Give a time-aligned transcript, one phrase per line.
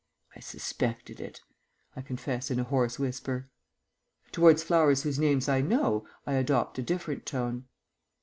[0.35, 1.41] "I suspected it,"
[1.95, 3.51] I confess in a hoarse whisper.
[4.31, 7.65] Towards flowers whose names I know I adopt a different tone.